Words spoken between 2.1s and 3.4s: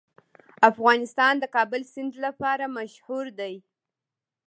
لپاره مشهور